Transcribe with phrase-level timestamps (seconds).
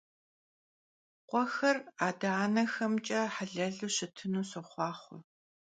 [1.27, 5.19] Khuexer ade- anexemç'e helelu şıtınu soxhuaxhue!